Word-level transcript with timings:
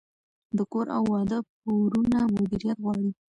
د 0.57 0.59
کور 0.71 0.87
او 0.95 1.03
واده 1.13 1.39
پورونه 1.61 2.17
مدیریت 2.35 2.77
غواړي. 2.83 3.09